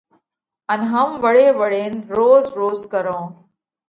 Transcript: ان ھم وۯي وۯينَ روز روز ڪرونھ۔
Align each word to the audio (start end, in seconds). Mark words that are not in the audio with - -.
ان 0.71 0.79
ھم 0.91 1.09
وۯي 1.23 1.47
وۯينَ 1.59 1.93
روز 2.17 2.43
روز 2.59 2.79
ڪرونھ۔ 2.91 3.29